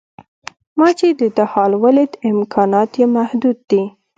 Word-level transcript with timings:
ما 0.77 0.87
چې 0.99 1.07
د 1.19 1.21
ده 1.35 1.45
حال 1.51 1.71
ولید 1.83 2.11
امکانات 2.31 2.91
یې 2.99 3.05
محدود 3.17 3.57
دي. 3.69 3.83